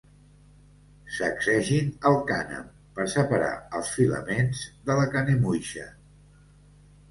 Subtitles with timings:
[1.17, 2.65] Sacsegin el cànem
[2.97, 5.89] per separar els filaments de la canemuixa.